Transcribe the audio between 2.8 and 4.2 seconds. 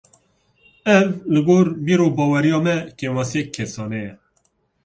kêmasiyek kesane ye